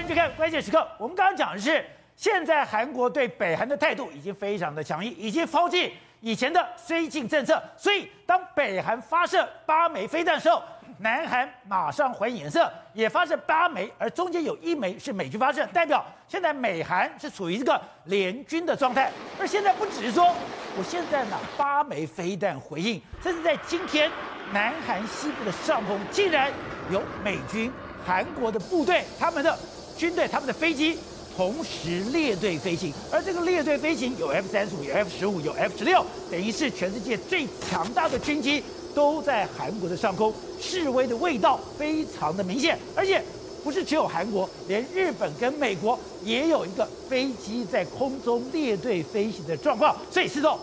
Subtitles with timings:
[0.00, 0.86] 迎去看关键时刻。
[0.98, 1.84] 我们刚刚讲的是，
[2.16, 7.62] 现在韩国对北韩的态度已经非常的强硬，已经抛弃以前的绥靖政策。
[7.76, 10.62] 所以，当北韩发射八枚飞弹的时候，
[10.98, 19.10] 南韩马上还颜色，也发射八枚，而中间有一枚是美军发射，代表现在美韩是处于这个联军的状态。
[19.38, 20.34] 而现在不只是说，
[20.78, 24.10] 我现在拿八枚飞弹回应，甚至在今天，
[24.52, 26.50] 南韩西部的上空竟然
[26.90, 27.72] 有美军、
[28.06, 29.58] 韩国的部队，他们的。
[30.00, 30.96] 军队他们的飞机
[31.36, 38.62] 同时列队飞行，而这个列队飞行有 F 三十五、有 F 十五、有 F 十六，等于是全世界最强大的军机
[38.94, 42.78] 都在韩国的上空，示威的味道非常的明显。
[42.96, 43.22] 而且
[43.62, 49.94] 不是只有韩国，连日本跟美国也有一个飞机在空中列队飞行的状况。
[50.10, 50.58] 所以施总，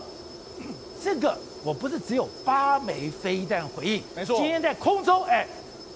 [1.00, 5.46] 这个我不是只有八枚飞弹回应，没错，今天在空中，哎，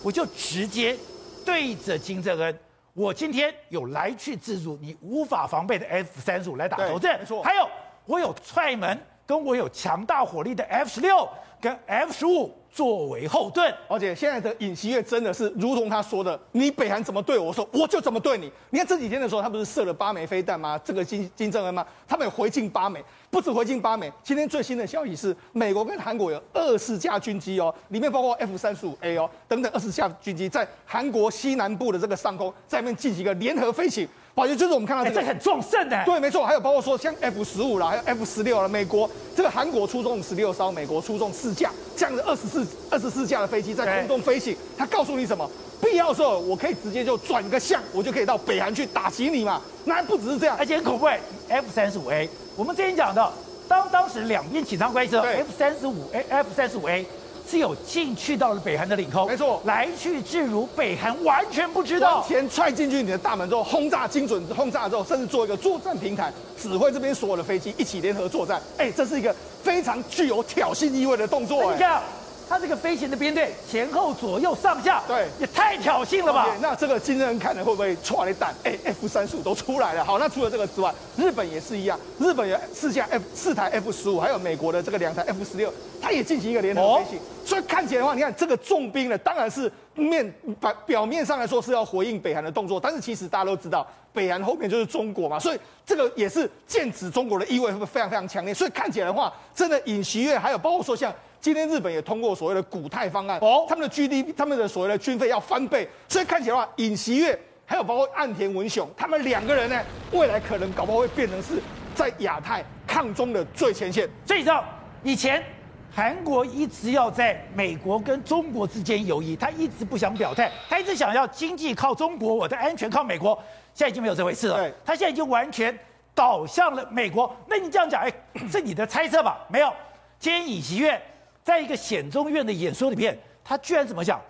[0.00, 0.96] 我就直接
[1.44, 2.56] 对着金正恩。
[2.94, 7.42] 我今天有来去自如，你无法防备的 F 三十五来打头阵，没错。
[7.42, 7.66] 还有
[8.04, 11.26] 我有踹门，跟我有强大火力的 F 十六
[11.60, 13.72] 跟 F 十五作为后盾。
[13.86, 18.50] 而且现在的尹锡悦真的是如同他说的，你北韩怎么对我说，我就怎么对你。
[18.70, 20.80] 你看这几天的时候，他不是射了八枚飞弹吗？
[20.82, 21.86] 这个金金正恩吗？
[22.08, 23.04] 他们有回敬八枚。
[23.30, 34.06] 不止回敬八枚，今天最新的消息是，美国跟韩国有二十架军机哦，里面包括 F 三十五 A 哦等等二十架军机，在韩国西南部的这个上空，在那边进行一个联合飞行。
[34.34, 36.02] 好，也就是我们看到这个，欸、这很壮盛的。
[36.06, 45.48] 对，没错，还有包括说像 F 十五啦，还有 F 十六啦，美国这个韩国出动十六艘，美国出动四架，这样的二十四二十四架的飞机在空中飞行，它告诉你什么？
[45.82, 49.60] 必要的时候，我可以直接就转个向，我就可以到北韩去打击你嘛。
[49.84, 51.06] 那还不只是这样，而且很恐怖。
[51.48, 53.32] F 三十五 A，我们之前讲的，
[53.68, 57.04] 当当时两边紧张关系的时候，F 三十五 A、F 三十五 A
[57.48, 62.16] 是有进去到了北韩的领空，没错，来去自如，北韩完全不知道。
[62.16, 68.60] 往前踹进去你的大门之后，轰炸精准轰炸之后，甚至做一个作战平台，指挥这边所有的飞机一起联合作战。
[68.78, 71.70] 哎，这是一个非常具有挑衅意味的动作。
[71.70, 72.00] 哎。
[72.48, 78.48] 他这个飞行的编队前后左右上下，对，也太挑衅了吧那这个金正恩看了会不会剉咧等？
[78.62, 80.04] 哎，F 三十五都出来了。
[80.04, 87.18] 好，那除了这个之外，日本也是一样，日本有四架 F 四台 F 十五，还有美国的这个两台 F 十六，它也进行一个联合飞行。
[87.18, 90.30] 哦、所以看起来的话，你看这个重兵呢，当然是面
[90.60, 98.52] 表表面上来说是要回应北韩的动作，但是其实大家都知道，北韩后面就是中国嘛，所以这个也是剑指中国的意味会不会非常非常强烈？
[98.52, 101.12] 所以看起来的话，真的尹锡悦还有包括说像。
[101.42, 107.36] 今天日本也通过所谓的古泰方案，哦，他们的 GDP，他们的所谓的军费要翻倍，所以看起来的话，尹锡悦
[107.66, 109.82] 还有包括岸田文雄，他们两个人呢，
[110.12, 111.60] 未来可能搞不好会变成是
[111.96, 114.08] 在亚太抗中的最前线。
[114.24, 114.64] 所以你知道，
[115.02, 115.44] 以前
[115.92, 123.34] 韩国一直要在美国跟中国之间游移，他一直不想表态，他一直想要经济靠中国，我的安全靠美国，
[123.74, 124.58] 现在已经没有这回事了。
[124.58, 125.76] 对，他现在已经完全
[126.14, 127.34] 倒向了美国。
[127.48, 128.12] 那你这样讲，哎，
[128.48, 129.44] 是你的猜测吧？
[129.48, 129.72] 没有，
[130.20, 131.02] 今天尹锡悦。
[131.44, 134.20] 在一个显宗院的演说里面，他居然怎么讲？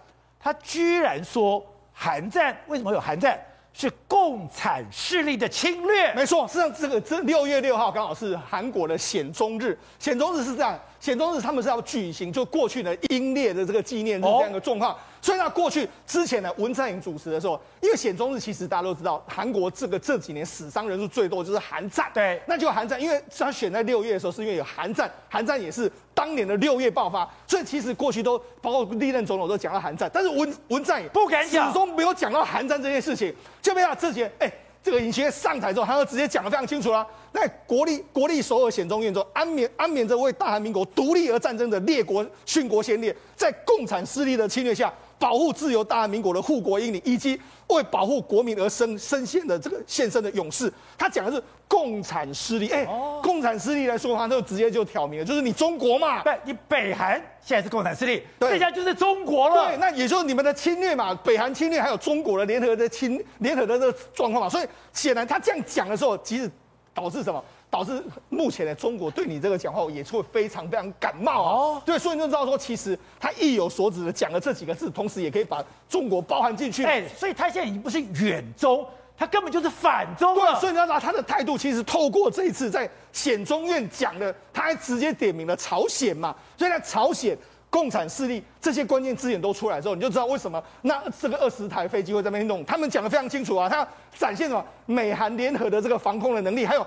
[0.40, 3.38] 他居然说韩战为什么有韩战？
[3.74, 6.12] 是共产势力的侵略。
[6.12, 9.78] 没错，实际上这个这六月六号刚好是韩国的显宗日。
[9.98, 14.92] 显宗日是这样，显宗日他们是要举行就过去的英烈的这个纪念日这样一个状况。
[14.92, 22.10] 哦所以呢，过去之前呢，文在寅主持的时候，因为显宗日其实大家都知道，韩国这个这几年死伤人数最多就是韩战。
[22.12, 33.32] 对，那就韩战，因为他选在六月的时候，是因为有韩战，韩战也是当年的六月爆发，所以其实过去都包括历任总统都讲到韩战，但是文文在寅不敢讲，始终没有讲到韩战这件事情。
[33.60, 34.52] 就被他这些，哎，
[34.82, 37.06] 这个尹锡悦上台之后，他就直接讲得非常清楚了。
[37.32, 44.92] 在国立国立首尔显宗院中，安眠安眠着为大韩民国独立而战争的列国殉国先烈，在共产势力的侵略下。
[45.22, 52.68] 保护自由大韩民国的护国英灵，以及为保护国民而生身陷的这个献身的勇士，他讲的是共产势力。
[52.70, 56.24] 哎、欸，哦、共产势力来说的话，他就直接就挑明了，就是你中国嘛。
[56.24, 59.68] 对，你北韩现在是共产势力，对，这下就是中国了。
[59.68, 64.48] 对，那也就是你们的侵略嘛，北韩侵略，还有中国的联合的侵联合的这个状况嘛。
[64.48, 66.50] 所以显然他这样讲的时候，其实
[66.92, 67.40] 导致什么？
[67.72, 71.52] 导致目前的中国对你这个讲话也是会非常非常感冒啊！
[71.54, 76.84] 哦，对，所以你就知道说，其实他意有所指的讲了这几个字，同时也可以把中国包含进去。
[76.84, 78.86] 哎，所以他现在已经不是远中，
[79.16, 80.52] 他根本就是反中了。
[80.52, 86.36] 对，所以你知道他的态度其实透过这一次在显中院讲的，他还直接点名了朝鲜嘛。
[86.58, 87.34] 所以在朝鲜。
[87.72, 92.62] 共产势力这些关键字眼都出来之后，你就知道为什么那这个二十台飞机会在那边弄。
[92.66, 96.86] 他们讲的非常清楚啊，他展现什么美韩联合的这个防空的能力，还有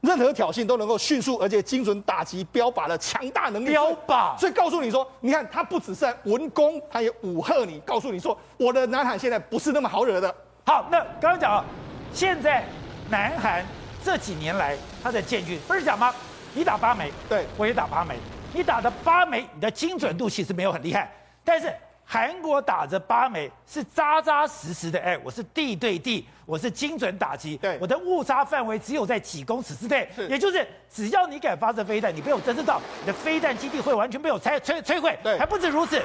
[0.00, 3.70] 任何挑衅都能够迅速而且精准打击标靶的强大能力。
[3.70, 10.34] 标靶，所以告诉你说，你看他不只是在文攻，他也武吓你，告诉你说我的南韩现在不是那么好惹的。
[10.66, 11.64] 好，那刚刚讲了，
[12.12, 12.64] 现在
[13.08, 13.64] 南韩
[14.04, 16.12] 这几年来他的建军不是讲吗？
[16.52, 18.16] 你打八枚，对，我也打八枚。
[18.54, 21.10] 你打的八枚，你的精准度其实没有很厉害，
[21.44, 21.72] 但是
[22.04, 36.02] 韩国打着八枚是扎扎实实的，哎，我是地对地，我是精准打击，对，我的误差范围只有在几公尺之内，是，也就是只要你敢发射飞弹，你被我侦测到，你的飞弹基地会完全被我拆摧摧毁，对，还不止如此。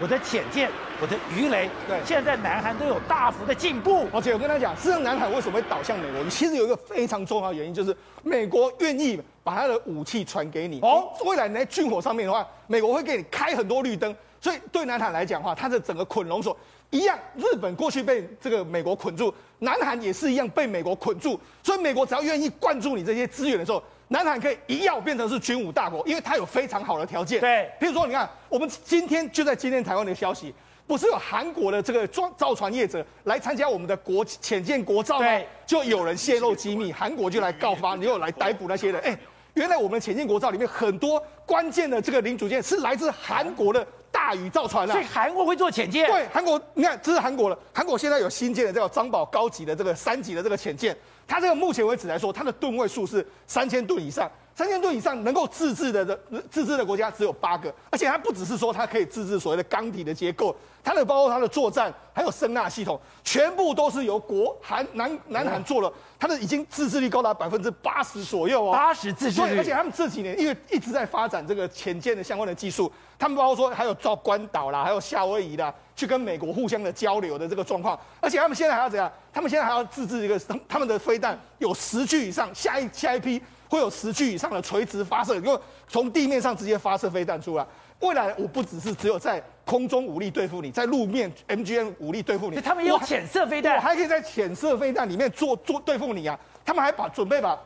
[0.00, 0.70] 我的潜舰，
[1.02, 4.06] 我的鱼雷，对，现在南韩都有大幅的进步。
[4.12, 6.24] 而且我跟他讲，事实上南海为什么会倒向美国？
[6.30, 10.78] 其实有一个非常重要的原因，就是美国愿意把他的武器传给你。
[10.82, 14.14] 哦，未来你在军火上面的话，美国会给你开很多绿灯。
[14.40, 16.56] 所以对南海来讲的话，它的整个捆龙锁
[16.90, 21.38] 一样，日本过去被这个美国捆住，南韩也是一样被美国捆住。
[21.60, 27.40] 所以美国只要愿意灌注你这些资源的时候，南韩可以一要变成是军武大国，因为它有非常好的条件。
[27.40, 30.54] 对，比如说，你看，我们今天就在今天台湾的消息，
[30.86, 35.20] 不是有韩国的这个造造船业者来参加我们的国潜舰国造
[35.66, 39.00] 就有人泄露机密，韩国就来告发，你又来逮捕那些人。
[39.02, 39.18] 哎，
[39.52, 44.92] 原来我们潜舰国造里面很多关键的这个零组件是来自韩国的大宇造船啊。
[44.92, 46.10] 所以韩国会做潜舰？
[46.10, 50.96] 对，韩国，你看，这是韩国的，韩国现在有新建的这个张宝高级的这个三级的这个潜舰，
[51.28, 54.28] 它这个目前为止来说，它的吨位数是三千吨以上。
[54.58, 56.18] 三千吨以上能够自制的的
[56.50, 60.52] 自制的国家只有八个，而且它不只是说它可以自制所谓的钢体的结构，
[60.82, 69.50] 它的包括它的作战还有声纳系统，全部都是由国韩南南韩做了，它的已经自制率高达百分之八十左右哦，八十自制率。
[69.50, 79.08] 对，而且他们这几年因为一直在发展这个潜舰的相关的技术，他们包括说还有造关岛啦，还有夏威夷啦，去跟美国互相的交流的这个状况，而且他们现在还要怎样？
[79.32, 80.36] 他们现在还要自制一个
[80.68, 83.40] 他们的飞弹有十具以上，下一下一批。
[83.68, 87.66] 会有十具以上的垂直发射，因为从地面上直接发射飞弹出来。
[88.00, 96.38] 未来我不只是只有在空中武力对付你，在路面 MGM 武力对付你，他们也有潜射飞弹，我还可以在潜射飞弹里面做做对付你啊！
[96.64, 97.58] 他们还把准备把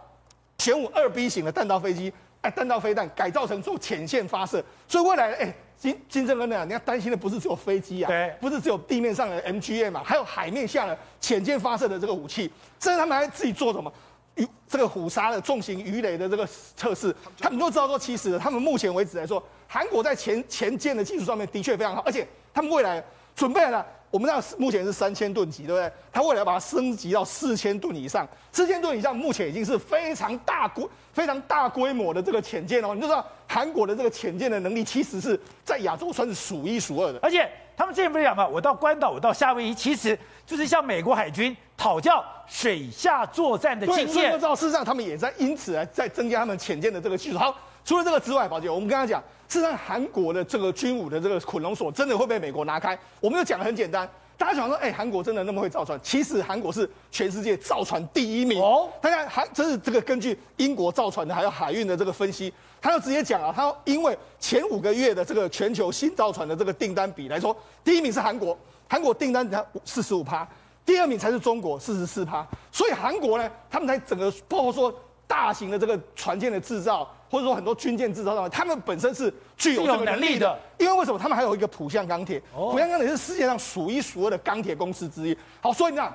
[0.56, 2.10] 玄武二 B 型的弹道飞机，
[2.40, 12.50] 哎，弹道飞弹改造成做潜线发射，所以未来哎，金金正恩呢，你要担心的不是只有飞机啊，对，不是只有地面上的 MGM 嘛，还有海面下的潜舰发射的这个武器，
[12.80, 13.92] 甚至他们还自己做什么？
[14.36, 23.02] 鱼这个虎鲨的重型鱼雷的这个测试，他们都知道说，其实他们目前为止来说，韩国在前前舰的技术上面的确非常好，而且他们未来
[23.36, 25.92] 准备了，我们知道目前是三千吨级，对不对？
[26.12, 41.56] 他未来要把它升级到四千吨以上，四千吨以上目前已经是非常大规非常大规模的这个潜舰哦，你就知道韩国的这个潜舰的能力，其实是在亚洲算是数一数二的，而且他们之前不是讲嘛，我到关岛，我到夏威夷，其实就是向美国海军。
[41.74, 47.38] 讨教水下作战的经验，所以知道事实上他们也在因此来在增加他们潜舰的这个技术。
[47.38, 47.52] 好，
[47.84, 52.96] 除了这个之外，宝姐，我们刚刚讲，事实上韩国的这个军武的这个捆龙锁真的会被美国拿开。
[53.18, 54.08] 我们就讲的很简单，
[54.42, 55.96] 大家想说，哎，韩国真的那么会造船？
[56.02, 58.90] 其实韩国是全世界造船第一名哦。
[59.00, 68.58] 大家还这是这个根据英国造船的还有海运的这个分析，他就直接讲啊，他因为前五个月的这个全球新造船的这个订单比来说，第一名是韩国，
[68.88, 70.44] 韩国订单才四十五趴。
[70.84, 72.44] 第二名才是中国，四十四趴。
[72.72, 74.92] 所以韩国呢，他们在整个包括说
[75.24, 80.54] 大型的这个船舰的制造，或者说很多军舰制造上面，他们本身是具有这个能力的。
[80.78, 81.18] 因为为什么？
[81.18, 85.38] 他们还有一个浦项钢铁，浦项钢铁是世界上数一数二的钢铁公司之一。
[85.62, 86.12] 好，所以呢，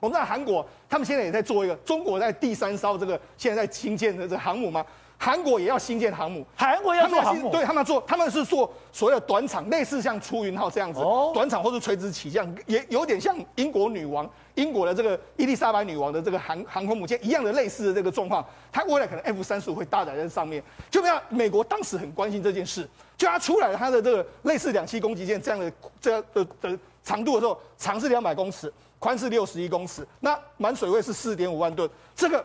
[0.00, 4.84] 我们在韩国，他们现在也在做一个，中国在第三艘这个现在在新建的这个航母嘛。
[5.22, 18.42] 韩国也要新建航母，韩国要做航母，对，他们要做，他们是做所谓的短场，类似像出云号这样子，哦、短场或者垂直起降，也有点像英国女王，英国的这个伊丽莎白女王的这个航航空母舰一样的类似的这个状况。
[18.72, 31.86] 它未来可能 F 三十五会搭载在上面，就像美国当时很关心这件事，就它出来它的这个类似两栖攻击舰这样的这样的的长度的时候，长是两百公尺，宽是六十一公尺，那满水位是四点五万吨，
[32.16, 32.42] 这个。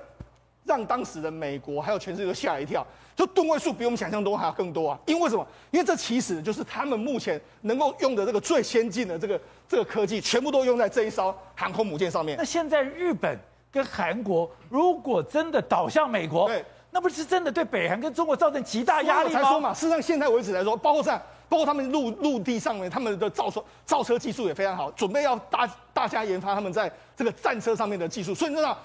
[0.66, 5.00] 让当时的美国还有全世界都吓了一跳，就吨位数比我们想象中还要更多啊！
[5.06, 5.46] 因为什么？
[5.70, 12.36] 因为这其实就是他们目前能够用的这个最先进的这个这个科技，全部都用在这一艘航空母舰上面。
[12.36, 13.40] 那现在日本
[13.72, 19.40] 跟韩国如果真的倒向美国，对，那不是真的对北韩跟中国造成极大压力吗？
[19.40, 21.16] 才说嘛，事实上现在为止来说，包括在
[21.48, 28.76] 包括他们陆陆地上面他们的造车造车技术也非常好，准备要大大家研发他们在这个战车上面的技术，所以你知道。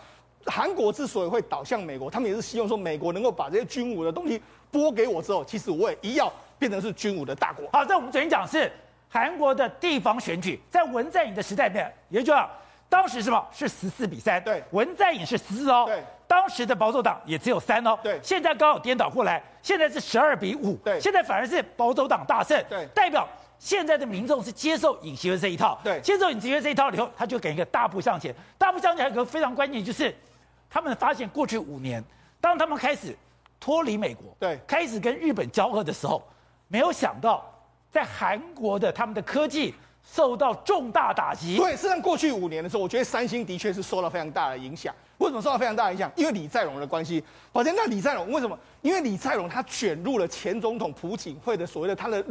[0.46, 7.68] 韩国之所以会倒向美国，他们也是希望说美国能够把这些军武的东西拨给我之后，其实我也一样变成是军武的大国。
[7.72, 8.70] 好，在我们昨天讲是
[9.08, 12.48] 韩国的地方选举，在文在寅的时代面，也就要
[12.88, 13.46] 当时是什么？
[13.52, 14.42] 是十四比三。
[14.42, 15.84] 对，文在寅是十四哦。
[15.86, 17.98] 对，当时的保守党也只有三哦。
[18.02, 20.74] 对，现在刚好颠倒过来，现在是十二比五。
[20.76, 22.60] 对，现在反而是保守党大胜。
[22.68, 23.28] 对，代表
[23.58, 25.78] 现在的民众是接受尹锡悦这一套。
[25.84, 28.34] 对，接受尹锡悦这一套以后，他就给一个大步向前。
[28.56, 30.14] 大步向前还有一个非常关键，就是
[30.70, 32.02] 他们发现过去五年，
[32.40, 33.14] 当他们开始
[33.58, 36.22] 脱离美国，对，开始跟日本交恶的时候，
[36.68, 37.44] 没有想到
[37.90, 39.74] 在韩国的他们的科技。
[40.02, 41.58] 受到重大打击。
[41.58, 44.92] 对，实际上过去五年的时候，我觉得三星的确是受到非常大的影响。
[45.18, 46.10] 为什么受到非常大的影响？
[46.16, 47.22] 因为李在镕的关系。
[47.52, 48.58] 好像那李在镕为什么？
[48.80, 52.24] 因为李在镕他卷入了前总统朴槿惠的所谓的他的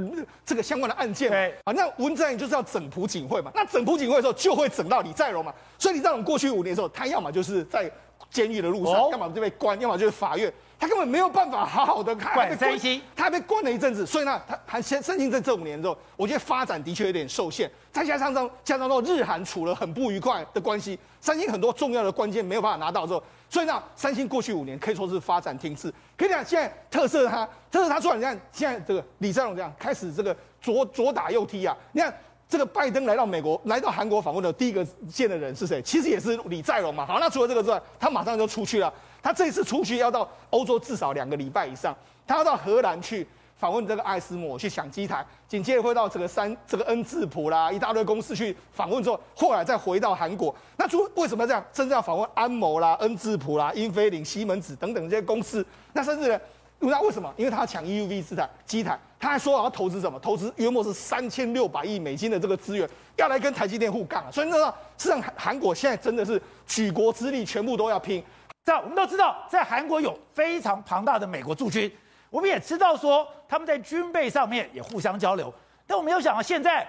[0.43, 1.29] 这个相关的案件。
[1.29, 1.55] 对。
[1.63, 3.51] 啊，那文在寅就是要整朴槿惠嘛。
[3.53, 5.53] 那整朴槿惠的时候，就会整到李在镕嘛。
[5.77, 7.89] 所以李在镕过去五年的时候，他要么就是在
[8.29, 10.51] 监狱的路上，哦、要么就被关，要么就是法院。
[10.79, 17.69] 他根本没有办法好好的看，管三星，他还被关了一阵子，所以呢，他还先三星在这五年之后，我觉得发展的确有点受限。
[17.91, 25.93] 再加上上加上到日韩处了很不愉快的关系，三星很多重要的关键没有办法拿到之后，所以呢，三星过去五年可以说是发展停滞。
[26.15, 32.13] 可以讲现在特色他，特色他出来，你看现在这个李在镕这样开始这个左左打右踢啊，你看
[32.49, 35.79] 这个拜登来到美国，来到韩国访问的第一个见的人是谁？
[35.83, 37.05] 其实也是李在镕嘛。
[37.05, 38.91] 好，那除了这个之外，他马上就出去了。
[39.21, 50.55] 他这一次出去要到欧洲至少两个礼拜以上，他要到荷兰去访问这个艾斯摩去抢机台，紧接着会到这个三这个恩智浦啦，一大堆公司去访问之后，后来再回到韩国。
[50.75, 51.63] 那出为什么这样？
[51.71, 55.63] 甚至要访问安谋啦、恩智浦啦、英飞凌、西门子等等这些公司。
[55.93, 56.39] 那甚至呢，
[56.79, 57.31] 那为什么？
[57.37, 60.17] 因为他抢 EUV 机台机台，他还说要投资什么？
[60.19, 64.31] 投资约莫是三千六百亿美金的这个资源，要来跟台积电互杠啊。
[64.31, 68.23] 所以你知道，实上韩国现在真的是举国之力，全部都要拼。
[68.63, 71.91] 这我们都知道，在韩国有非常庞大的美国驻军，
[72.29, 75.53] 我们也知道说他们在军备上面也互相交流，
[75.85, 76.87] 但我没有想到现在。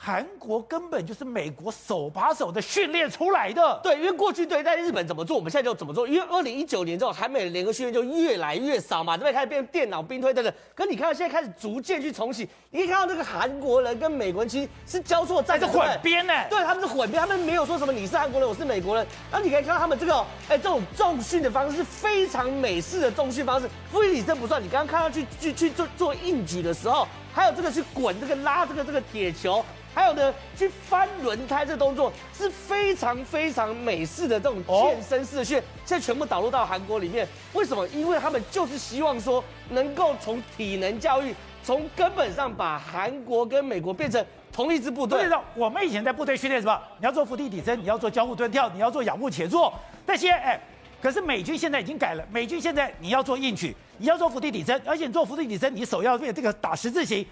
[0.00, 6.06] 韩国根本就是美国手把手的训练出来的，对，因为过去对待日本怎么做，我们现在就怎么做。
[6.06, 9.32] 因为二零一九年之后，韩美的联合训练就越来越少嘛，对不对？
[9.32, 10.54] 开始变电脑兵推等等。
[10.72, 16.32] 可你看到现在开始逐渐去重启，你可以看到这个韩国人跟美国人其实是交错在，是混编呢？
[16.48, 19.04] 对，他们是混编，他们没有说什么你是韩国人，我是美国人。
[19.32, 20.14] 然后你可以看到他们这个，
[20.48, 23.68] 哎，这种重训的方式是非常美式的重训方式。
[23.90, 29.64] 伏地挺身不算，你刚刚看到去去去做做硬举的时候，还有这个去滚这个拉这个这个铁球。
[29.94, 37.26] 还有呢，去翻轮胎这动作是非常非常美式的这种健身式的训练，现在全部导入到韩国里面。
[37.52, 37.88] 为什么？
[37.88, 45.28] 因为他们就是希望说，能够从体能教育，从根本上把韩国跟美国变成同一支部队。
[45.56, 46.80] 我们以前在部队训练什么？
[47.00, 49.72] 你要做伏地挺身，你要做交互蹲跳，你要做仰卧起坐。
[50.06, 50.60] 这些哎，
[51.00, 57.24] 可是美军现在已经改了，美军现在你要做硬举，你要做伏地挺身，而且你做伏地挺身，你手要为这个打十字形。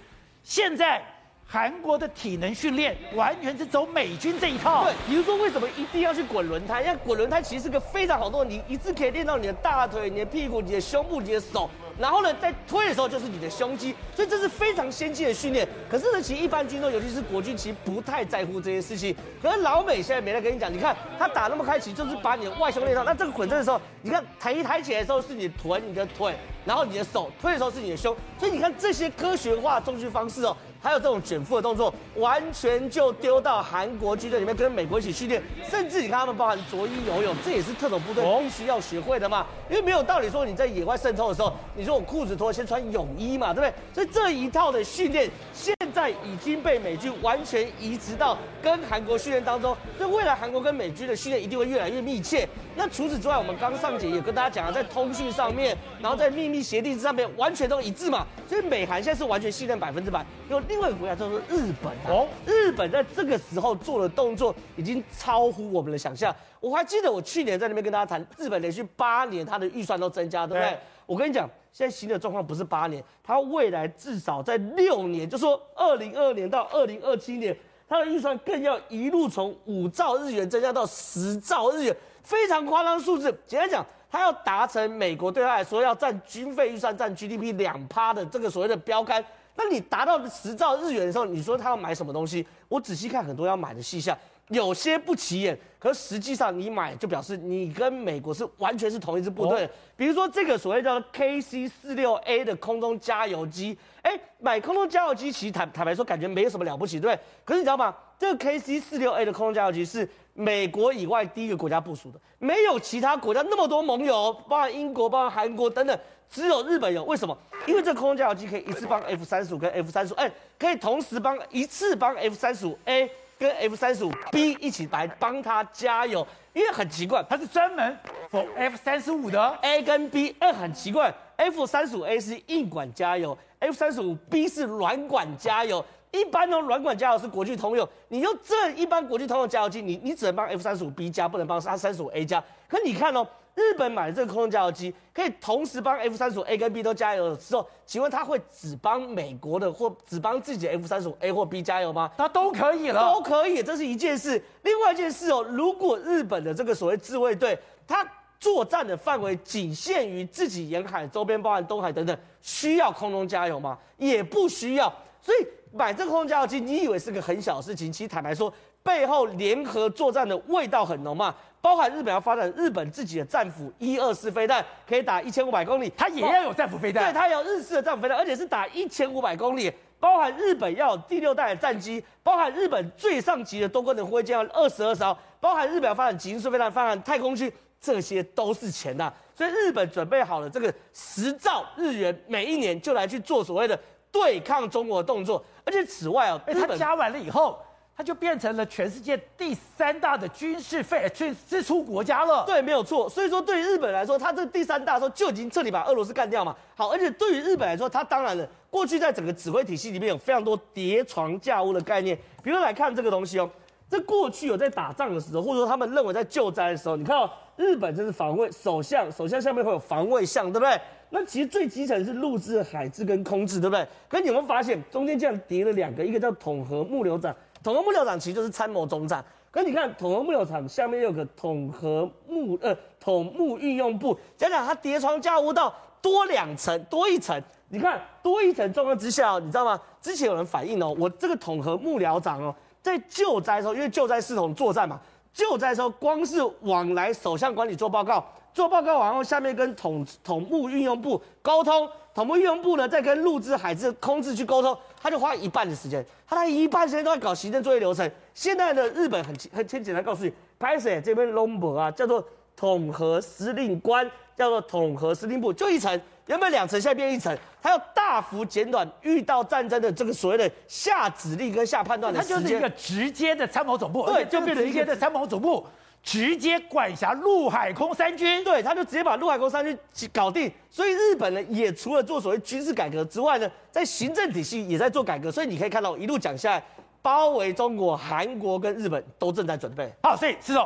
[0.42, 1.02] 现在。
[1.48, 4.84] 韩国的体能训练完全是走美军这一套。
[4.84, 6.82] 对，比如说为什么一定要去滚轮胎？
[6.82, 11.70] 因为滚轮胎其实是个非常好动作，你一次可以练到你的大腿、你的屁股、你的胸部、你的手。
[11.98, 15.66] 然后呢，在推的时候就是你的胸肌，所以这是非常先进的训练。
[15.88, 19.16] 可是呢，其实一般军队，尤其是国军，其实不太在乎这些事情。
[19.40, 23.02] 可是老美现在没来跟你讲，你看他打那么开，其实就是把你的外胸练上。
[23.02, 26.34] 那这个滚正的时候，你看抬一抬起来的时候是你的臀、你的腿，
[26.66, 28.14] 然后你的手推的时候是你的胸。
[28.38, 35.42] 所以你看这些科学化重训方式哦，还有这种卷腹的动作，完全就丢到韩国军队里面跟美国一起训练。
[35.70, 39.46] 甚至你看他们包含着衣游泳，这也是特种部队必须要学会的嘛。
[39.70, 41.86] 因为没有道理说你在野外渗透的时候，你。
[41.86, 43.72] 说我裤子脱，先穿泳衣嘛，对不对？
[43.94, 52.46] 所以这一套的训练现在已经被美军完全移植到跟韩国训练当中，所以未来韩国跟美军的训练一定会越来越密切。
[52.76, 58.26] 那除此之外，我们刚上节也跟大家讲了，在通讯上面，然后在秘密协定上面完全都一致嘛。
[58.46, 60.22] 所以美韩现在是完全信任百分之百。
[60.50, 66.36] 有另外一个国家叫做日本哦，日本在这个时候做的动作已经超乎我们的想象。
[66.60, 70.78] 我还记得我去年在那边跟大家谈，日本连续八年它的预算都增加，对不对？
[71.06, 71.48] 我跟你讲。
[71.76, 77.54] 现在新的状况不是八年，它未来至少在六年，就说二零二年到二零二七年，
[77.86, 83.30] 它的预算更要一路从五兆日元增加到十兆日元，非常夸张数字。
[83.46, 89.22] 简单讲，它要达成美国对它来说要占军费预算占 GDP 两趴的这个所谓的标杆，
[89.54, 92.46] 那你达到十兆日元的时候，你说它要买什么东西？
[92.68, 94.16] 我仔细看很多要买的细项。
[94.48, 99.64] 有些不起眼，可实际上你买就表示你跟美国是完全是同一支部队。
[99.64, 107.20] 哦、比如说这个所谓叫做 KC 四六 A 的空中加油机，哎，买空中加油机其实坦坦白说感觉没有什么了不起，对不对？
[107.44, 107.92] 可是你知道吗？
[108.18, 115.98] 这个 KC 四六 A 的空中加油机是美国以外第一个国家部署的，没有其他国家那么多盟友，包括英国、包括韩国等等，
[116.30, 117.02] 只有日本有。
[117.02, 117.36] 为什么？
[117.66, 123.10] 因为这个空中加油机可以一次帮 F 三十五跟 F 三十五，哎，可以同时帮一次帮 F 三十五 A。
[123.38, 127.98] 跟 F 三十五 B 一起来帮他加油，因为很奇怪，它是专门
[128.30, 135.84] for F 三十五的 A 跟 B，哎，很奇怪，F 三十五 A 是硬管加油，F 三十五 B 是软管加油。
[136.12, 142.42] 一般呢，软管加油是国际通用，你用这一般国际通用加油机，你你只能帮 F 三十五 B 加，不能帮 R 三十五 A 加。
[142.66, 143.26] 可你看哦，
[143.56, 152.10] 日本买的这个空中加油机，可以同时帮 F 三十五 A 跟 B 都加油的时候，请问他会只帮美国的或只帮自己的 F 三十五 A 或 B 加油吗？
[152.18, 154.40] 他都可以了，都可以，这是一件事。
[154.62, 158.06] 另外一件事哦，如果日本的这个所谓自卫队，他
[158.38, 163.78] 作战的范围仅限于自己沿海周边，包含东海等等，需要空中加油吗？
[163.96, 164.92] 也不需要。
[165.22, 167.92] 所以买这个空中加油机，你以为是个很小的事情？
[167.92, 168.52] 其实坦白说，
[168.82, 171.34] 背后联合作战的味道很浓嘛。
[171.60, 177.04] 包含日本要发展日本自己的战斧一二式飞弹，可以打一千五百公里，它也要有战斧飞弹。
[177.04, 179.72] 对，它有日式的战斧飞弹，而且是打一千五百公里。
[179.98, 189.12] 包含日本要有第六代的战机，包含日本最上级的多功能护卫舰要二十二艘，包含日本要发展极音速飞弹，发展太空区，这些都是钱呐。
[189.34, 193.78] 所以日本准备好了这个十兆日元，每一年就来去做所谓的。
[194.18, 197.58] 对抗中国的动作，而且此外哦，它加完了以后，
[197.94, 202.44] 它就变成了全世界第三大的军事费支支出国家了。
[202.46, 203.06] 对，没有错。
[203.10, 206.56] 所以说，对于日本来说，它这个第三大的时候就已经彻底把俄罗斯干掉嘛。
[206.74, 212.18] 好，而且对于日本来说，它当然了，过去在整个指挥体系里面有非常多叠床架屋的概念。
[212.42, 213.50] 比如来看这个东西哦，
[213.90, 220.80] 这过去有在打仗的时候，或者说他们认为在救灾的时候，你看哦，日本这是防卫首相，首相下面会有防卫相，对不对？
[221.10, 223.86] 那其实最基层是陆制、海制跟空制，对不对？
[224.08, 229.24] 可是你有没有发现中间这样叠了两个，一个叫统合幕僚长，统合幕僚长其实就是参谋总长。
[229.50, 235.72] 可是你看统合幕僚长下面有个统合幕呃统幕运用部，讲讲它叠床架屋到
[236.02, 239.80] 多两层多一层，你看多一层状况之下，你知道吗？
[240.02, 245.00] 之前有人反映哦，我这个统合幕僚长哦，在救灾的时候，因为救灾系统作战嘛，
[245.32, 248.26] 救灾的时候光是往来首相官邸做报告。
[248.56, 258.10] 做报告完后，下面跟统统务运用部沟通，统务运用部呢再跟陆制、海制、空制去沟通，他就花一半的时间，他他一半时间都在搞行政作业流程。
[258.32, 275.66] 现在的日本很很很简单，告诉你，拍摄这边 number 啊，叫做统合司令官，叫做统合司令部，就一层，原本两层，现在变一层，他要大幅减短遇到战争的这个所谓的下指令跟下判断的时间，它就是一个直接的参谋总部，对，就变成直接的参谋总部。
[276.06, 279.76] 直接管辖陆海空三军，对，他就直接把陆海空三军
[280.12, 280.48] 搞定。
[280.70, 285.32] 所以日本呢，也除了做所谓军事改革之外呢，在行政体系也在做改革。
[285.32, 286.62] 所以你可以看到一路讲下来，
[287.02, 289.92] 包围中国、韩国跟日本都正在准备。
[290.00, 290.64] 好，所以施总，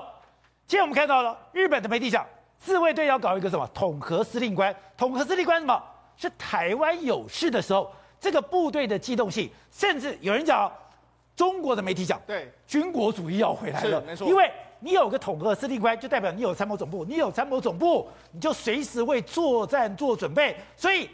[0.67, 2.23] 今天我们看到了日本的媒体讲，
[2.59, 4.77] 自卫队要搞一个什么统合司令官？
[4.95, 5.83] 统合司令官什么？
[6.19, 10.71] 是台湾有事的时候，这个部队的机动性，甚至有人讲，
[11.35, 14.53] 中国的媒体讲，对，军国主义要回来了，没错，因为。
[14.81, 20.57] 你有个统合司令官，就代表你有参谋总部，你有参谋总部，你就随时为作战做准备。
[20.77, 21.09] 所以，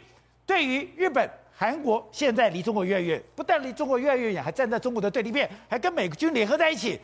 [0.45, 6.99] 对于日本、韩国现在离中国越来越远，不但离中国越来越远，还站在中国的对立面，还跟美军联合在一起。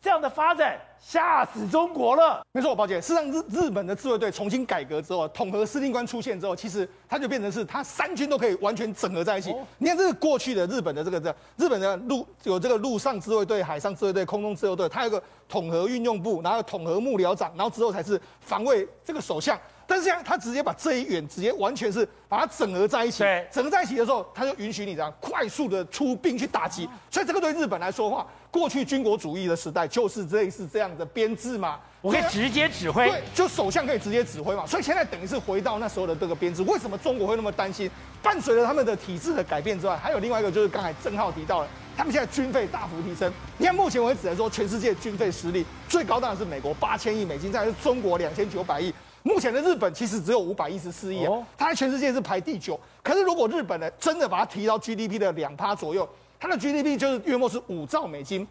[0.00, 2.40] 这样的发展吓死中国了。
[2.52, 9.50] 没错，宝姐，事实上日日本的自卫队重新改革之后，统合司令官出现之后，其实它就变成是它三军都可以完全整合在一起。
[9.50, 19.58] 哦、你看这个过去的日本的这个这日本的陆有这个陆上自卫队、海上自卫队、空中自卫队，它有个统合运用部，然后统合幕僚长，然后之后才是防卫这个首相。
[19.90, 26.86] 但是现在他直接把这一员直接完全是把它整合在一起，对，整合在一起的时候，他就允许你这样快速的出兵去打击。
[27.10, 34.66] 所以这个对日本来说的话，过去军国主义的时代就是类似这样的编制嘛，我可以直接指挥，对，就首相可以直接指挥嘛。
[34.66, 36.62] 所以现在等于是回到那时候的这个编制。
[36.64, 37.90] 为什么中国会那么担心？
[38.22, 43.32] 伴随着他们的体制的改变之外，还有另外一个就是刚才郑浩提到了，他们现在军费大幅提升。
[43.56, 48.92] 你看目前为止来说，全世界军费实力最高当然是美国八千亿美金，再来是中国两千九百亿。
[49.28, 52.80] 目前的日本其实只有五百一十四亿啊，它在全世界是排第九。
[53.02, 56.08] 可是如果日本呢真的把它提到 GDP 的两趴左右，
[56.40, 58.48] 它的 GDP 就是月末是五兆美金，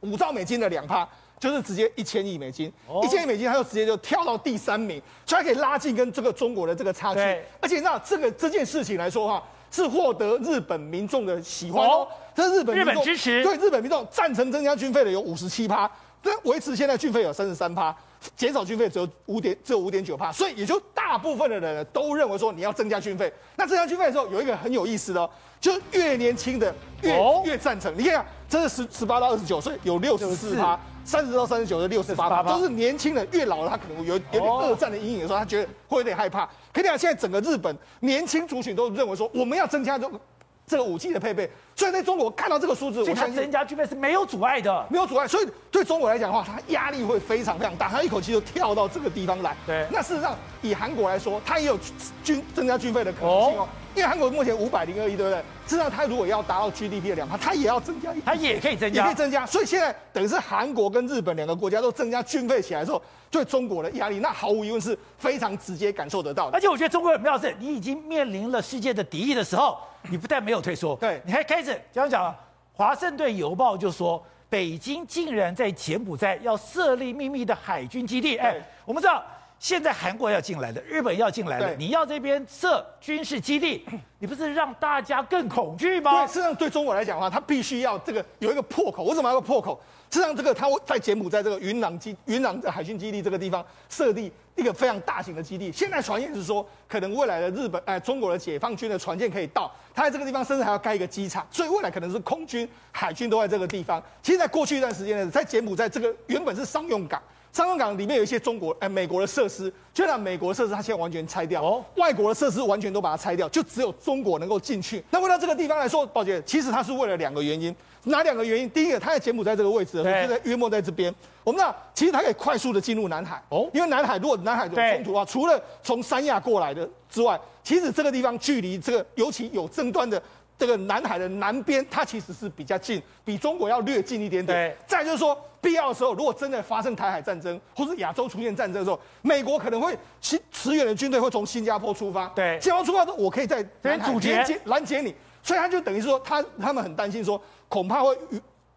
[0.00, 1.08] 五兆美金的两趴
[1.40, 2.70] 就是直接一千亿美金，
[3.02, 7.20] 一千亿美金它就直接就跳到第三名，所以它可以拉近跟这个中国的这个差距。
[7.60, 15.90] 而且你知道这个这件事情来说的话，是获得日本民众的喜欢哦，这是日本民众支持，对日本民众赞成增加军费的有五十七趴，
[16.22, 17.96] 这维持现在军费有三十三趴。
[18.36, 23.32] 减少军费只有五点，只有五点九帕，所以也就大部分的人都认为说你要增加军费。
[23.56, 27.92] 那增加军费的时候，有一个很有意思的哦，就是越年轻的越越赞成。
[27.96, 33.26] 你看，这是十十八到二十九岁有六十四趴，三十到三十九的六十八趴，都是年轻人。
[33.32, 36.44] 越老了，他可能有有点二战的阴影的时候，他觉得会有点害怕。
[36.72, 40.20] 可你看，现在整个日本年轻族群都认为说，我们要增加这个
[40.66, 45.28] 这个武器的配备，所以在中国看到这个数字，我相信增加军费是没有阻碍的，没有阻碍。
[45.28, 49.54] 所以对中国来讲的话，它压力会非常非常大，它一口气就跳到这个地方来。
[49.64, 51.78] 对，那事实上以韩国来说，它也有
[52.24, 53.68] 军增加军费的可能性哦。
[53.94, 55.38] 因为韩国目前五百零二亿，对不对？
[55.68, 59.46] 事实上，它如果要达到 GDP 的两趴，它也要增加一，它也可以增加，也可以增加。
[59.46, 66.56] 所以现在等于是韩国跟日本两个国家都增加军费起来之后，对中国的压力，那毫无疑问是非常直接感受得到的。
[66.56, 69.76] 而且我觉得中国很妙的是，你已经面临了世界的敌意的时候，
[70.10, 72.34] 你不但没有退缩，对，你还开始讲讲。
[72.72, 78.36] 华盛顿邮报就说，北京竟然在柬埔寨要设立秘密的海军基地。
[78.36, 79.20] 哎，我们知道
[79.58, 83.84] 现在韩国要进来了，日本要进来了，你要这边设军事基地，
[84.20, 86.12] 你不是让大家更恐惧吗？
[86.12, 89.04] 对，事实上对中国来讲的话，它必须要这个有一个破口。
[89.04, 89.80] 为什么要个破口？
[90.10, 95.70] 实际上，这个它在柬埔寨这个云南基云南的海军基地这个地方设立一个非常大型的基地。
[95.70, 104.02] 现在传言是说，可能未来的日本哎中国的解放军的船舰可以到，它在这个地方甚至还要盖一个机场，所以未来可能是空军、海军都在这个地方。
[104.22, 107.20] 其实，在过去一段时间呢，在柬埔寨这个原本是商用港，
[107.58, 115.02] 商用港里面有一些中国哎美国的设施，就让美国设施它现在完全拆掉，哦，外国的设施完全都把它拆掉，就只有中国能够进去。
[115.10, 117.74] 那为了这个地方来说，宝杰，其实它是为了两个原因。
[118.04, 118.70] 哪两个原因？
[118.70, 121.12] 第一个，它在柬埔寨这个位置，就在约莫在这边。
[121.42, 130.22] 我们知道，其实它可以快速的进入南海哦，因为南海如果南海有冲突的话，除了从三亚过来的之外，其实这个地方距离这个尤其有争端的
[130.56, 134.56] 这个南海的南边，它其实是比较近，比中国要略近一点点。
[134.56, 134.76] 对。
[134.86, 142.26] 再就是说，必要的时候，如果真的发生台海战争，或是亚洲出现战争的时候，美国可能会驰驰援的军队会从新加坡出发。
[142.28, 142.58] 对。
[142.60, 147.40] 新加坡出发之后，我可以在南海拦截拦截你，所以他就等于说，他他们很担心说。
[147.70, 148.16] 恐怕会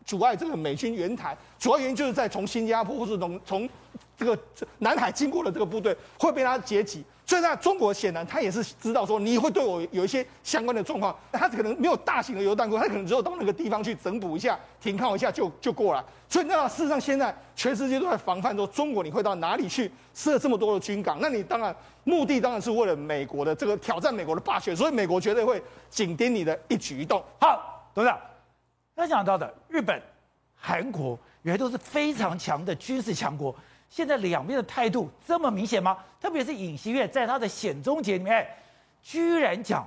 [0.06, 3.70] 阻碍这个美军援台，主要原因就是在从新加坡或是从从
[4.18, 4.38] 这个
[4.80, 7.02] 南海经过的这个部队会被他截击。
[7.32, 16.04] 所以呢，中国显然他也是知道说你会对我有一些相关的状况，他可能没有大型的油弹库，他可能只有到那个地方去整补一下、停靠一下就就过来。
[16.28, 21.20] 所以那事实上现在全世界都在防范说中国你会到哪里去设这么多的军港？
[21.22, 27.24] 那你当然目的当然是为了美国的这个挑战美国的霸权，所以美国绝对会紧盯你的一举一动。
[27.40, 28.20] 好，董事长。
[28.94, 30.02] 他讲到的日本、
[30.54, 33.56] 韩国原来都是非常强的军事强国，
[33.92, 35.98] 现在两边的态度这么明显吗？
[36.22, 38.48] 特别是尹锡悦在他的险中节里面，
[39.04, 39.86] 居然讲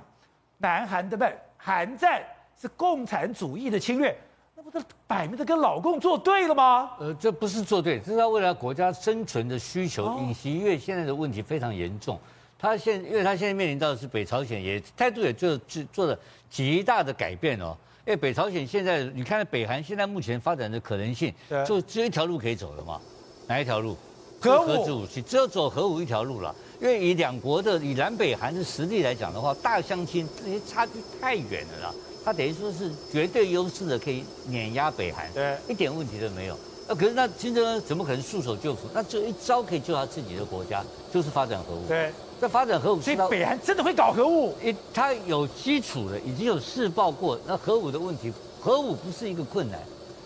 [0.59, 1.35] 南韩对不对？
[1.57, 2.23] 韩战
[2.61, 4.15] 是共产主义的侵略，
[4.53, 6.91] 那不是摆明的跟老共作对了吗？
[6.99, 10.19] 呃，这不是作对，这是他为了国家生存的需求。
[10.19, 12.19] 尹锡悦现在的问题非常严重，
[12.59, 16.15] 他现因为他现在面临到的是北朝鲜也态度也做做做了
[16.47, 17.75] 极大的改变哦。
[18.05, 21.33] 哎，北朝鲜现在你看，北韩现在目前发展的可能性，
[21.65, 23.01] 就只有一条路可以走了嘛？
[23.47, 23.95] 哪一条路？
[24.39, 24.65] 核武。
[24.65, 26.53] 核子武器只有走核武一条路了。
[26.81, 31.93] 因为以两国的以南北韩的实力来讲的话，大相亲，这些差距太远了啦。
[32.23, 36.57] 他等于说是绝对优势的，可以碾压北韩，对，一点问题都没有。
[36.87, 38.79] 那可是那金正恩怎么可能束手就缚？
[38.93, 41.87] 那只有一招可以救他自己的国家，就是发展核武。
[41.87, 42.11] 对。
[42.37, 44.53] 在发展核武，所以北韩真的会搞核武？
[44.93, 47.39] 他有基础的，已经有试爆过。
[47.47, 48.29] 那核武的问题，
[48.59, 49.79] 核武不是一个困难，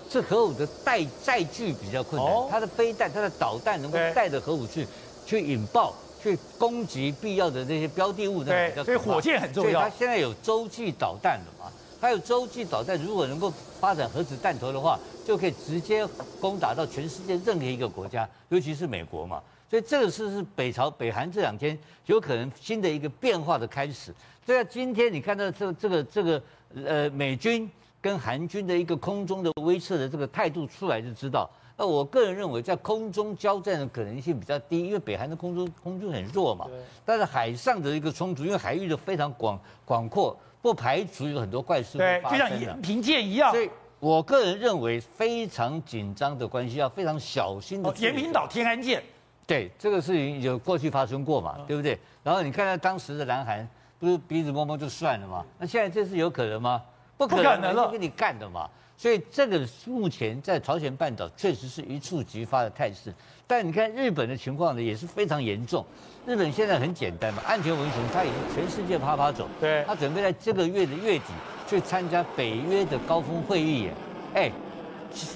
[0.10, 2.34] 是核武的带载具比较困难。
[2.50, 4.88] 它的飞弹、它的导弹能够带着核武去
[5.26, 8.84] 去引爆、去攻击必要的那些标的物，那比较。
[8.84, 9.72] 所以火箭很重要。
[9.72, 11.72] 所以它现在有洲际导弹了嘛？
[12.02, 16.08] 它有洲际导弹，如果能够发展核子弹头的话，就可以直接
[16.40, 19.42] 攻打到全世界任何一个国家，尤其是美国嘛。
[19.70, 24.12] 所以这个是是北朝北韩这两天有可能新的一个变化的开始。
[24.46, 26.42] 所以今天你看到这个这个这个
[26.86, 27.70] 呃美军
[28.02, 31.50] 跟韩军的一个空中的威慑的这个态度出来就知道。
[31.78, 36.68] 那我个人认为在空中交战的可能性比较低，因为北韩的空中空军很弱嘛。
[37.06, 42.38] 但是海上的一个冲突，因为海域的非常广广阔，不排除有很多怪事会发生。
[42.38, 43.52] 对，就像延平舰一样。
[43.52, 47.94] 所以我个人认为非常紧张的关系，要非常小心的。
[47.96, 49.02] 延平岛天安舰。
[49.48, 51.98] 对，这个事情有过去发生过嘛，对不对？
[52.24, 53.66] 然后你看看当时的南韩，
[53.98, 55.46] 不是鼻子摸摸就算了嘛？
[55.58, 56.82] 那现在这是有可能吗？
[57.20, 58.68] 不可能了，跟你干的嘛。
[58.98, 63.14] 所以这个目前在朝鲜半岛确实是一触即发的态势。
[63.46, 65.86] 但你看日本的情况呢，也是非常严重。
[66.26, 71.26] 日本现在很简单嘛，安全文雄他已经全世界趴趴走，对，他准备在这个月的月底
[71.68, 73.94] 去参加北约的高峰会议耶，
[74.34, 74.52] 哎。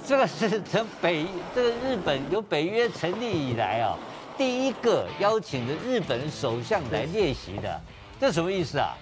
[0.05, 3.97] 这个是从北这个日本由北约成立以来啊，
[4.37, 7.81] 第一个邀请的日本首相来列席的，
[8.19, 8.95] 这什么意思啊？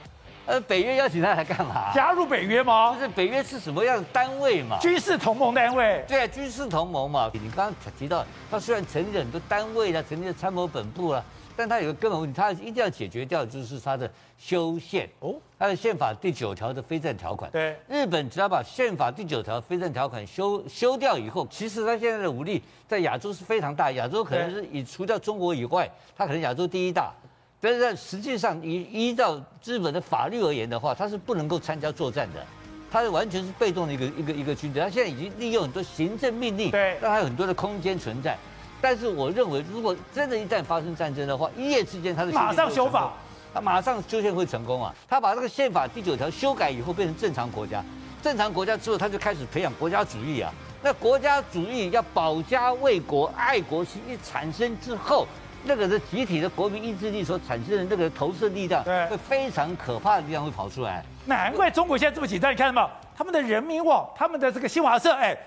[0.45, 1.91] 呃，北约邀请他来干嘛？
[1.93, 2.95] 加入北约吗？
[2.95, 4.77] 就是北约是什么样的单位嘛？
[4.79, 6.03] 军事同盟单位。
[6.07, 7.29] 对啊，军事同盟嘛。
[7.33, 11.23] 你刚刚提到，他虽然成立了很多单位了，成立了参谋本部了，
[11.55, 17.49] 但他有个根本问题，他一定要解决掉，就是他的修宪哦，他的宪法第九条的非战条款。
[17.51, 27.13] 对，日本只要把宪法第九条非战条款修修掉以后，其实他现在的武力在亚洲是非常大，亚洲可能是以除掉中国以外，他可能亚洲第一大。
[27.61, 32.43] 但是在实际上依依照日本的法律而言的话，他是不能够参加作战的，
[32.91, 34.81] 他是完全是被动的一个一个一个军队。
[34.81, 38.35] 他现在已经利用很多行政命令，对，让他有很多的空间存在。
[38.81, 43.13] 但是我认为，如果真的一旦发生战争的话，一夜之间他的马上修法，
[43.53, 44.91] 他马上修宪会成功啊！
[45.07, 47.83] 他把这个宪法第九条修改以后，变成正常国家，
[48.23, 50.51] 正常国家之后，他就开始培养国家主义啊。
[50.81, 55.27] 那国家主义要保家卫国、爱国心一产生之后，
[55.63, 61.03] 那个是集体的国民意志力所产生的那个投射力量，对，会非常可怕的力量会跑出来。
[61.25, 62.89] 难怪中国现在这么紧张，你看到没有？
[63.15, 65.37] 他们的人民网，他们的这个新华社，哎，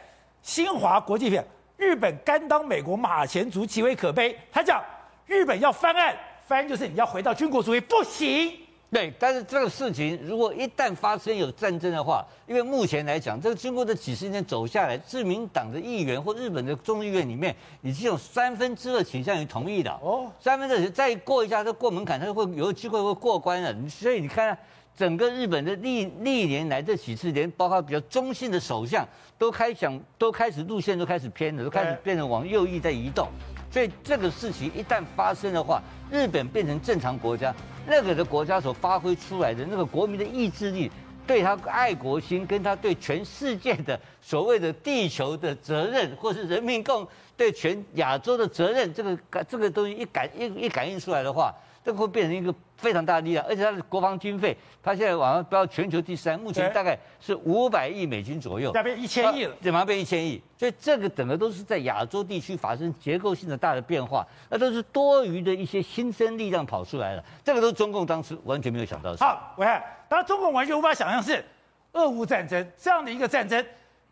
[0.43, 1.45] 新华国际片。
[1.77, 4.39] 日本甘当美国马前卒，极为可悲。
[4.53, 4.81] 他讲，
[5.27, 6.15] 日本要翻案，
[6.47, 8.57] 翻就是你要回到军国主义，不行。
[8.95, 17.53] 对，但是这个事情如果一旦发生有战争的话，因为目前来讲，这个经过这几十年走下来，自民党的议员或日本的众议院里面，
[17.83, 19.91] 已经有三分之二倾向于同意的。
[20.01, 23.75] 哦，三分之二再过一下，这过门槛，他就会有机会会过关了。
[23.89, 24.57] 所以你看。
[24.97, 29.05] 整个日本的历历年来这几次，连包括比较中性的首相
[29.37, 33.27] 都开想都开始路线都开始偏了，都开始变成往右翼在移动。
[33.73, 37.53] 所以这个事情一旦发生的话，日本变成正常国家，
[37.87, 40.91] 那个的国家所发挥出来的那个国民的意志力，
[41.27, 51.55] 对他爱国心，跟他对全世界的所谓的地球的责任，或是人民共对全亚洲的责任，这个感这个东西一感一一感应出来的话。
[51.85, 69.19] 这个会变成一个非常大的力量，而且它的国防军费，它现在往上飙全球第三，目前大概是五百亿美金左右，要变一千亿了，怎么变一千亿，所以这个整个都是在亚洲地区发生结构性的大的变化，那都是多余的一些新生力量跑出来了，这个都是中共当时完全没有想到的。
[69.19, 71.45] 好，我看，当然中共完全无法想象是
[71.93, 73.63] 俄乌战争这样的一个战争，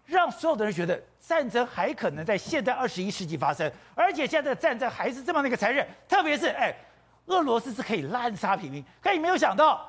[0.05, 6.75] 让所有的人觉得战争还可能在现在二十一世纪发生，而且现在的战争还是这么的一个残忍，特别是哎。
[7.27, 9.81] 俄罗斯是可以滥杀平民，可你没有想到，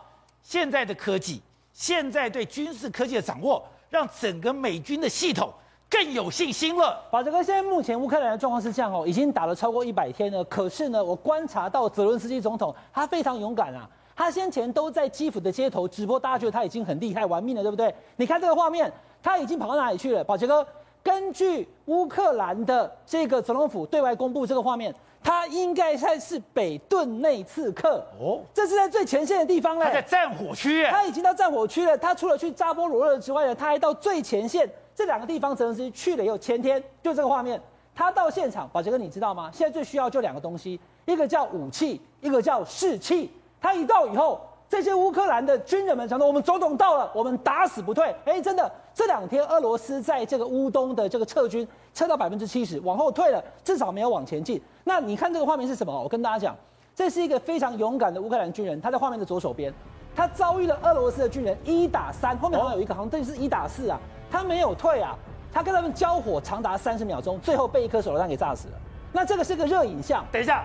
[0.41, 1.41] 现在的科技，
[1.73, 5.51] 现在对军事科技的掌握，让整个美军的系统
[5.89, 7.03] 更有信心了。
[7.09, 10.43] 宝杰哥，现在目前乌克兰的状况是这样哦，已经打了超过一百天了。
[10.45, 17.93] 可是呢，我观察到泽伦斯基总统他非常勇敢啊，他先前都在基辅的街头直播，大家觉得他已经很厉害、玩命了，对不对？
[18.15, 18.91] 你看这个画面，
[19.21, 20.23] 他已经跑到哪里去了？
[20.23, 20.65] 宝杰哥，
[21.01, 24.93] 根据乌克兰的这个总统府对外公布这个画面。
[25.23, 29.85] 他应该算是北顿内刺客哦，这是在最前线的地方嘞。
[29.85, 31.97] 他在战火区，他已经到战火区了。
[31.97, 37.61] 他除了去扎波罗热之外呢，他还到最前线这两个地方，泽连斯基去了也有，前天就这个画面，
[37.95, 39.49] 他到现场，宝杰哥你知道吗？
[39.53, 43.31] 现在最需要就两个东西，一个叫武器，一个叫士气。
[43.61, 44.41] 他一到以后。
[44.69, 54.61] 这些乌克兰的军人们想说：“我们总统到了，我们打死不退。”哎，真的，这两天俄罗斯在这个乌东的这个撤军撤到百分之七十，往后退了，至少没有往前进。
[54.83, 55.91] 那你看这个画面是什么？
[55.91, 56.55] 我跟大家讲，
[56.95, 59.73] 这是一个非常勇敢的乌克兰军人，他在画面的左手边，
[60.15, 65.17] 他遭遇了俄罗斯的军人一打三，后面好像有一个，好像这是一打四啊，他没有退啊，
[65.51, 68.73] 他跟他们交火长达三十秒钟，最后被一颗手榴弹给炸死了。
[69.11, 70.25] 那这个是个热影像。
[70.31, 70.63] 等一下，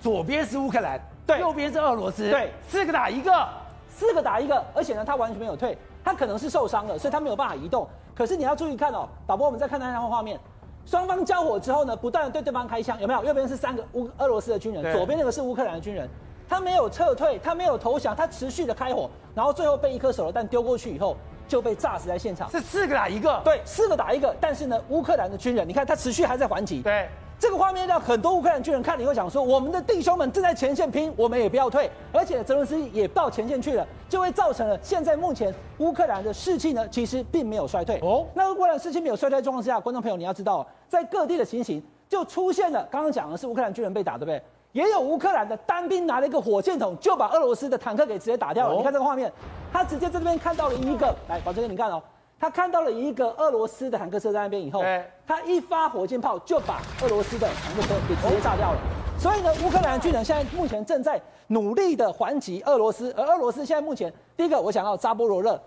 [0.00, 1.00] 左边是乌克兰。
[1.26, 2.30] 对，右边是俄罗斯。
[2.30, 3.48] 对，四个打一个，
[3.88, 7.88] 四个打一个，而且呢，他完全没有退，他可能是受伤了，所以他没有办法移动。
[8.14, 10.38] 可是你要注意看哦，导播，我们再看那张画面，
[10.84, 13.24] 双方交火之后呢，不断的对对方开枪，有没有？
[13.24, 16.08] 右边是三个乌俄罗斯的军人，左边那个是乌克兰的军人，
[16.48, 21.16] 他没有撤退，他没有投降，他持续的开火，然后最后被一颗手榴弹丢过去以后，
[21.48, 22.50] 就被炸死在现场。
[22.50, 26.82] 是四个打一个，对，四个打一个，但是呢，乌克兰的军人，你看他持续还在还击。
[26.82, 27.08] 对。
[27.44, 38.00] 这个画面让很多乌克兰军人看了以后讲说：“我们的弟兄们正在前线拼，我们也不要退。”而且泽伦斯基也到前线去了，就会造成了现在目前乌克兰的士气呢，其实并没有衰退。
[38.00, 42.82] 哦，那乌克兰士气没有衰退的状况之下，观众朋友你要知道，在各地的情形就出现了。
[42.90, 44.42] 刚刚讲的是乌克兰军人被打，对不对？
[44.72, 48.74] 也有乌克兰的单兵拿了一个火箭筒，就把俄罗斯的坦克给直接打掉了。
[48.74, 49.30] 你看这个画面，
[49.70, 52.02] 他直接在这边看到了一个，来，宝杰哥你看哦。
[52.40, 54.82] 他看到了一个俄罗斯的坦克车在那边以后，
[55.26, 58.78] 他一发火箭炮就把俄罗斯的坦克车给直接炸掉了。
[59.18, 65.58] 所以呢，乌克兰军人现在目前正在努力的还击俄罗斯，而俄罗斯现在目前第一个我想到扎波罗热，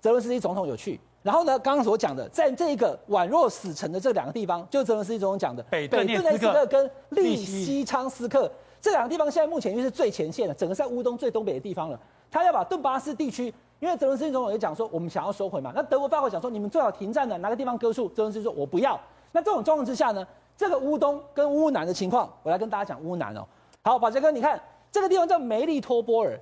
[0.00, 11.98] 泽伦斯基总统有去，然后呢，刚刚所讲的，在这个宛若死城的这两个地方，就是泽伦斯基总统讲的北顿涅茨克跟利西昌斯克这两个地方，现在目前因为是最前线的，整个在乌东最东北的地方了，
[12.30, 13.52] 他要把顿巴斯地区。
[13.82, 15.72] 因为泽伦斯基总统也讲说，我们想要收回嘛。
[15.74, 18.08] 那德国、法国讲说，你们最好停战的，哪个地方割树？
[18.10, 18.98] 泽伦斯基说，我不要。
[19.32, 20.24] 那这种状况之下呢，
[20.56, 23.44] 这个乌东跟乌南的情况，我来跟大家讲乌南哦。
[23.82, 24.60] 好，宝杰哥，你看
[24.92, 26.38] 这个地方叫梅利托波尔，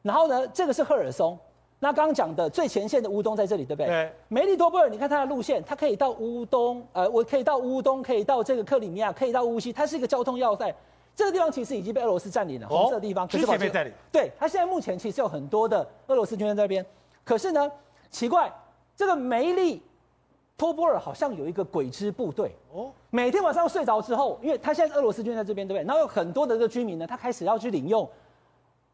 [0.00, 1.38] 然后呢，这个是赫尔松。
[1.78, 3.86] 那刚刚讲的最前线的乌东在这里，对不对？
[3.86, 4.12] 对。
[4.28, 10.74] 梅利托波尔，你看它的路线，它可以到乌东，呃，我可以到乌东，可以到这个克里米亚，可以到乌西，它是一个交通要塞。
[11.18, 13.26] 这个地方其实已经被俄罗斯占领了，红色的地方。
[13.26, 13.92] 之前被占领。
[14.12, 16.86] 对，它现在目前其实有很多的俄罗斯军队在那边。
[17.24, 17.68] 可是呢，
[18.08, 18.48] 奇怪，
[18.94, 19.82] 这个梅利
[20.56, 22.92] 托波尔好像有一个鬼之部队哦。
[23.10, 25.84] 每天晚上睡着之后，因为他现在是俄罗斯军在这边，对不对？
[25.84, 28.08] 然后有很多的这个居民呢，他开始要去领用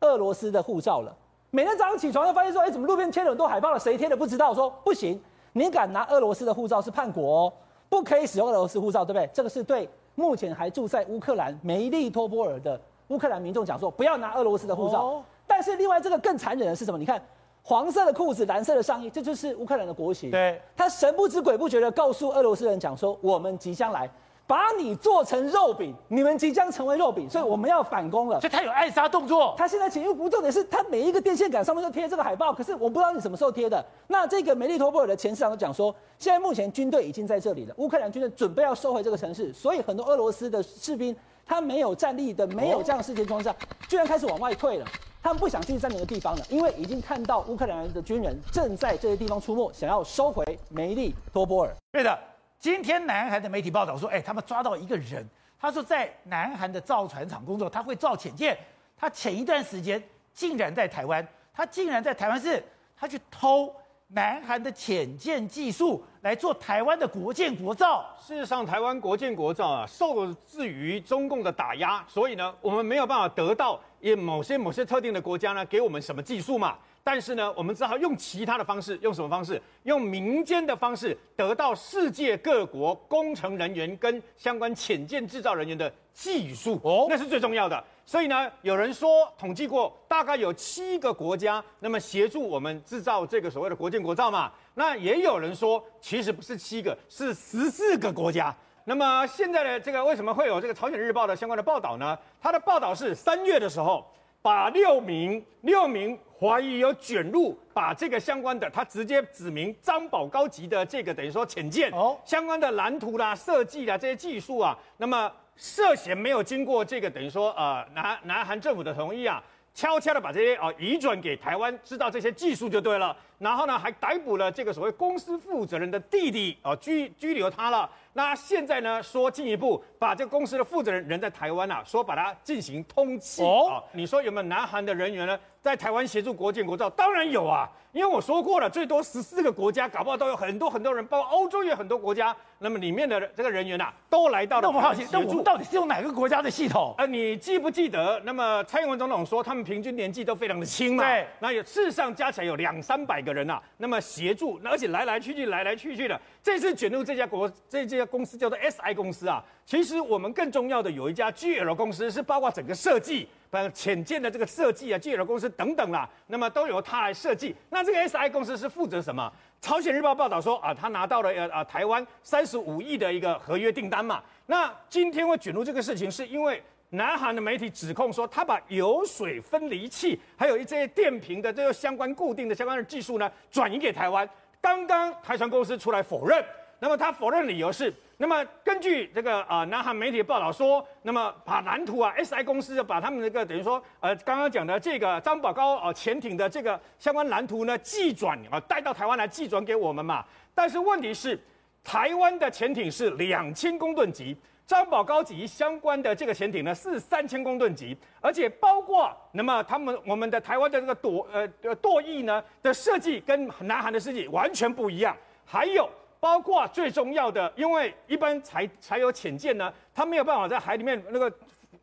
[0.00, 1.14] 俄罗斯的护照了。
[1.50, 3.78] 每天早上起床就发现说，哎，怎么路边贴了很多海报了？
[3.78, 4.54] 谁贴的不知道？
[4.54, 5.20] 说不行，
[5.52, 7.52] 你敢拿俄罗斯的护照是叛国哦，
[7.90, 9.28] 不可以使用俄罗斯护照，对不对？
[9.34, 15.22] 这个是对目前还住在乌克兰梅利托波尔的乌克兰民众讲说，不要拿俄罗斯的护照。
[15.46, 16.98] 但是另外这个更残忍的是什么？
[16.98, 17.22] 你看
[17.62, 20.30] 黄色的裤子，蓝色的上衣，这就是乌克兰的国旗。
[20.30, 24.10] 对，他神不知鬼不觉的告诉俄罗斯人讲说，我们即将来。
[24.46, 28.40] 把你做成肉饼，你们即将成为肉饼，所以我们要反攻了。
[28.40, 29.54] 所以他有暗杀动作。
[29.56, 33.84] 他现在请，又不重点是他每一个电线杆上面都贴这个海报，可是我不知道你什么时候贴的。
[34.08, 43.54] 那这个梅利托波尔的前市长都讲说，现在目前军队已经在这里了，乌克兰军队准备要收回这个城市，所以很多俄罗斯的士兵他没有战力的，没有这样的事情状况下，
[43.88, 44.86] 居然开始往外退了。
[45.22, 51.74] 他们不想继续占领的地方了，因为已经看到乌克兰的军人正在这些地方出没，想要收回梅利托波尔。
[51.92, 52.18] 对的。
[52.64, 55.22] 今天南韩的媒体报道说，哎，他们抓到一个人，
[55.60, 58.56] 他说在南韩的造船厂工作，他会造潜舰，
[58.96, 62.64] 他前一段时间竟然在台湾，他竟然在台湾是，
[62.96, 63.70] 他去偷
[64.06, 68.16] 南韩的潜舰技术来做台湾的国建国造。
[68.18, 76.78] 事实上，台湾国建国造啊，受制于中共的打压，所以呢，我们没有办法得到也某些某些特定的国家呢给我们什么技术嘛。
[77.06, 79.60] 但是呢，我们只好用其他的方式，用什么方式？
[79.82, 87.84] 用民间的方式得到世界各国工程人员跟相关潜舰制造人员的技术哦，那是最重要的。
[88.06, 94.50] 所以呢，有人说统计过，大概有七个国家那么协助我们制造这个所谓的国建国造嘛。
[94.72, 98.56] 那也有人说，其实不是七个，是十四个国家。
[98.86, 102.18] 那么现在的这个为什么会有这个朝鲜日报的相关的报道呢？
[102.40, 104.10] 它的报道是三月的时候。
[104.44, 123.16] 把六名六名怀疑有卷入，把这个相关的，他直接指明张宝高级的这个等于说潜舰哦，相关的蓝图啦、设计啦这些技术啊，那么涉嫌没有经过这个等于说呃南南韩政府的同意啊，悄悄的把这些啊移转给台湾，知道这些技术就对了。
[123.38, 127.90] 然后呢，还逮捕了这个所谓公司负责人的弟弟啊，拘拘留他了。
[128.16, 133.82] 那现在呢，说进一步把这个公司的负责人人在台湾啊，说把它进行通缉啊。
[133.92, 136.90] 你说有没有南韩的人员呢，在台湾协助国建国造？
[136.90, 142.36] 当然有啊，因为我说过了，最多十四个国家，搞不好都有很多很多人，包括欧洲也有很多国家。
[142.58, 144.68] 那么里面的这个人员呐、啊，都来到了。
[144.68, 146.94] 那我好奇，那我们到底是用哪个国家的系统？
[146.98, 148.20] 呃，你记不记得？
[148.26, 151.02] 那么蔡英文总统说，他们平均年纪都非常的轻嘛。
[151.02, 151.26] 对。
[151.40, 156.20] 那有事实上加起来有两三百个人呐、啊，那么协助，而且来来去去，来来去去的。
[156.42, 159.42] 这次卷入这家国，这这家公司叫做 SI 公司啊。
[159.64, 167.54] 其实我们更重要的有一家 GL 公司，是包括整个设计，包括潜舰的这个设计啊，GL 公司等等啦，那么都由他来设计。
[167.70, 169.32] 那这个 SI 公司是负责什么？
[169.60, 174.20] 朝鲜日报报道说啊，他拿到了呃啊台湾三十五亿的一个合约订单嘛。
[174.46, 184.28] 那今天会卷入这个事情，是因为南韩的媒体指控说，他把油水分离器，还有一些电瓶的这个相关固定的相关的技术呢，转移给台湾。
[184.60, 186.44] 刚刚台船公司出来否认，
[186.84, 200.22] 那么他否认理由是，那么根据这个啊、南韩媒体报道说，那么把蓝图啊 SI 公司把他们那个等于说呃刚刚讲的这个张宝高啊潜艇的这个相关蓝图呢寄转啊带到台湾来寄转给我们嘛，
[200.54, 201.42] 但是问题是
[201.82, 204.36] 台湾的潜艇是两千公吨级。
[204.66, 215.16] 张宝高级相关的这个潜艇呢是三千公吨级，而且包括那么他们我们的台湾的这个舵呃呃舵翼呢的设计跟南韩的设计完全不一样，
[215.46, 215.88] 还有
[216.24, 221.30] 包括最重要的，因为一般才才有潜舰呢，它没有办法在海里面那个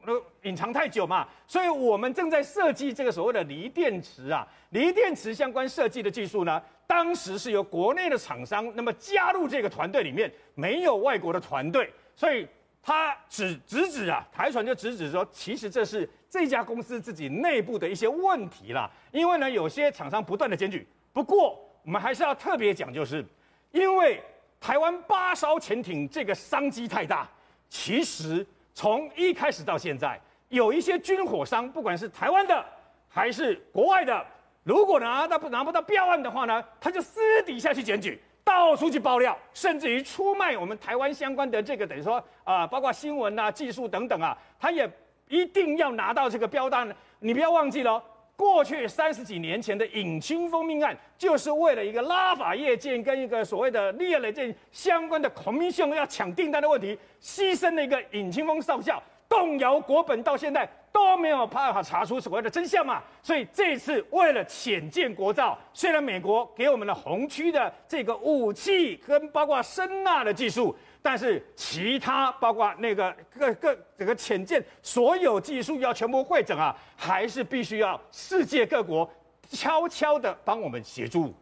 [0.04, 12.48] 那个隐藏太久嘛，所以我们正在设计这个所谓的锂电池啊，锂电池相关设计的技术呢，当时是由国内的厂商那么加入这个团队里面，没有外国的团队，所以。
[12.84, 18.90] 他指直指啊，台船就直指说，其实这是这家公司自己内部的一些问题啦。
[19.12, 20.88] 因为呢，有些厂商不断的检举。
[21.14, 23.24] 不过，我们还是要特别讲，就是
[23.72, 24.20] 因为
[24.62, 27.28] 台湾八艘潜艇这个商机太大，
[27.68, 32.64] 其实从一开始到现在，有一些军火商，不管是台湾的
[33.10, 34.26] 还是国外的，
[34.64, 38.22] 如果拿到不拿不到标案的话呢，他就私底下去检举。
[38.44, 44.90] 到处去爆料，甚至于出卖我们台湾相关的这个等于说啊、包括新闻啊、技术等等啊，他也
[45.28, 46.94] 一定要拿到这个标单。
[47.20, 48.04] 你不要忘记了，
[48.42, 63.04] 过去三十几年前的尹清枫命案，就是为了一个拉法叶舰跟一个所谓的猎雷舰相关的 commission 要抢订单的问题，牺牲了一个尹清枫少校，动摇国本，到现在都没有办法查出所谓的真相嘛。
[63.22, 70.76] 所以这次为了潜舰国造，虽然美国给我们的红区的这个武器跟包括声纳的技术。
[71.02, 79.10] 但是其他包括那个各各整个潜舰所有技术要全部会整啊，还是必须要世界各国
[79.50, 81.34] 悄悄的帮我们协助。